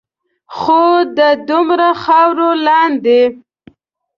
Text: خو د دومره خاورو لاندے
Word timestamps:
خو 0.57 0.83
د 1.17 1.19
دومره 1.49 1.89
خاورو 2.03 2.49
لاندے 2.65 3.21